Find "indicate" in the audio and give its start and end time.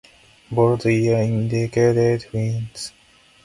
1.29-2.33